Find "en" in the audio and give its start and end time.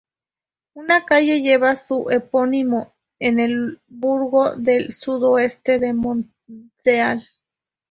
3.19-3.37